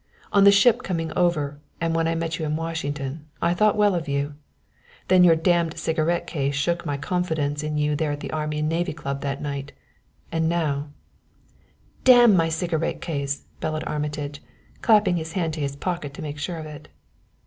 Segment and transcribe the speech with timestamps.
[0.33, 3.93] On the ship coming over and when I met you in Washington I thought well
[3.93, 4.33] of you.
[5.09, 8.67] Then your damned cigarette case shook my confidence in you there at the Army and
[8.67, 9.73] Navy Club that night;
[10.31, 10.87] and now"
[12.03, 14.41] "Damn my cigarette case!" bellowed Armitage,
[14.81, 16.87] clapping his hand to his pocket to make sure of it.